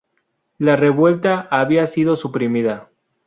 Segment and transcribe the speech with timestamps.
[0.57, 2.89] La revuelta había sido suprimida.